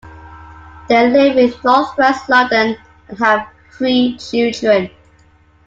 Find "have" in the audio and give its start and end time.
3.19-3.47